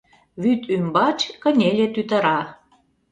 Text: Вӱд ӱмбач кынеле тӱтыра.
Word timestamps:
Вӱд 0.41 0.61
ӱмбач 0.75 1.19
кынеле 1.41 1.87
тӱтыра. 1.93 2.39